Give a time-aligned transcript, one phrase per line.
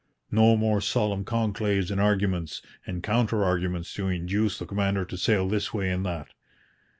[0.31, 5.47] No more solemn conclaves and arguments and counter arguments to induce the commander to sail
[5.47, 6.29] this way and that!